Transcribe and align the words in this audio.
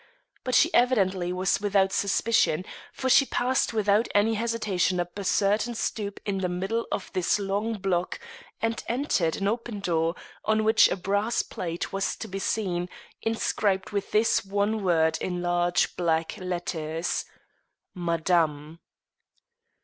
But 0.43 0.55
she 0.55 0.73
evidently 0.73 1.31
was 1.31 1.61
without 1.61 1.91
suspicion, 1.93 2.65
for 2.91 3.07
she 3.07 3.23
passed 3.23 3.71
without 3.71 4.07
any 4.15 4.33
hesitation 4.33 4.99
up 4.99 5.19
a 5.19 5.23
certain 5.23 5.75
stoop 5.75 6.19
in 6.25 6.39
the 6.39 6.49
middle 6.49 6.87
of 6.91 7.13
this 7.13 7.37
long 7.37 7.73
block 7.73 8.19
and 8.63 8.83
entered 8.87 9.35
an 9.35 9.47
open 9.47 9.79
door 9.79 10.15
on 10.43 10.63
which 10.63 10.89
a 10.89 10.95
brass 10.95 11.43
plate 11.43 11.93
was 11.93 12.15
to 12.15 12.27
be 12.27 12.39
seen, 12.39 12.89
inscribed 13.21 13.91
with 13.91 14.09
this 14.09 14.43
one 14.43 14.83
word 14.83 15.19
in 15.21 15.43
large 15.43 15.95
black 15.95 16.35
letters: 16.39 17.25
"MADAME." 17.93 18.79